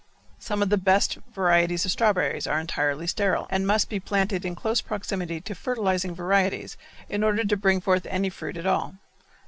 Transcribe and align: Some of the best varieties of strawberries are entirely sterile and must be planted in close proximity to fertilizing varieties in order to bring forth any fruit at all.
Some 0.39 0.63
of 0.63 0.71
the 0.71 0.79
best 0.79 1.19
varieties 1.31 1.85
of 1.85 1.91
strawberries 1.91 2.47
are 2.47 2.59
entirely 2.59 3.05
sterile 3.05 3.45
and 3.51 3.67
must 3.67 3.87
be 3.87 3.99
planted 3.99 4.43
in 4.45 4.55
close 4.55 4.81
proximity 4.81 5.39
to 5.41 5.53
fertilizing 5.53 6.15
varieties 6.15 6.75
in 7.07 7.23
order 7.23 7.43
to 7.43 7.55
bring 7.55 7.79
forth 7.81 8.07
any 8.07 8.31
fruit 8.31 8.57
at 8.57 8.65
all. 8.65 8.95